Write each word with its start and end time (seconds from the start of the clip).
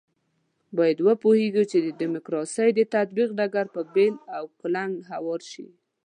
باید 0.77 0.97
وپوهېږو 1.01 1.63
چې 1.71 1.77
د 1.85 1.87
ډیموکراسۍ 2.01 2.69
د 2.75 2.79
تطبیق 2.93 3.29
ډګر 3.39 3.65
په 3.75 3.81
بېل 3.93 4.15
او 4.35 4.43
کلنګ 4.59 4.93
هوار 5.11 5.41
شي. 5.51 5.67